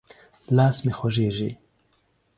لاس 0.55 0.77
مې 0.85 0.93
خوږېږي. 0.97 1.51